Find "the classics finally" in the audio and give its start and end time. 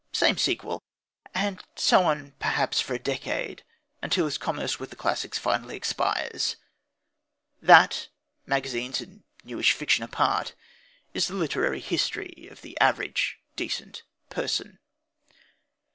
4.89-5.75